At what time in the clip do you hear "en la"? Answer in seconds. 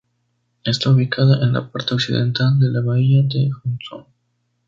1.45-1.69